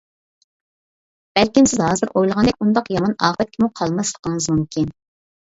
بەلكىم 1.39 1.67
سىز 1.71 1.83
ھازىر 1.89 2.13
ئويلىغاندەك 2.15 2.59
ئۇنداق 2.65 2.91
يامان 2.97 3.15
ئاقىۋەتكىمۇ 3.29 3.71
قالماسلىقىڭىز 3.83 4.51
مۇمكىن. 4.57 4.91